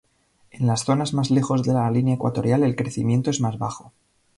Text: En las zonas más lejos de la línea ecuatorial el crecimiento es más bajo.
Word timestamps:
En 0.49 0.65
las 0.65 0.85
zonas 0.85 1.13
más 1.13 1.29
lejos 1.29 1.61
de 1.61 1.73
la 1.75 1.91
línea 1.91 2.15
ecuatorial 2.15 2.63
el 2.63 2.75
crecimiento 2.75 3.29
es 3.29 3.39
más 3.39 3.59
bajo. 3.59 3.93